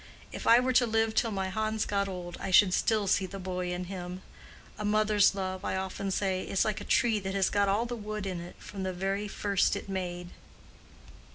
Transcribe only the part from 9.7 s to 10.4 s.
it made."